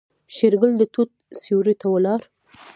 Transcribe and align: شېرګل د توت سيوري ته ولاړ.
شېرګل 0.35 0.71
د 0.77 0.83
توت 0.93 1.09
سيوري 1.41 1.73
ته 1.81 1.87
ولاړ. 1.93 2.21